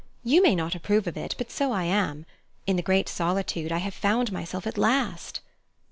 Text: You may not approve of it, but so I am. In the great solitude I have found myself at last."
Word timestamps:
You 0.23 0.41
may 0.41 0.55
not 0.55 0.73
approve 0.73 1.05
of 1.05 1.15
it, 1.15 1.35
but 1.37 1.51
so 1.51 1.71
I 1.71 1.83
am. 1.83 2.25
In 2.65 2.75
the 2.75 2.81
great 2.81 3.07
solitude 3.07 3.71
I 3.71 3.77
have 3.77 3.93
found 3.93 4.31
myself 4.31 4.65
at 4.65 4.75
last." 4.75 5.41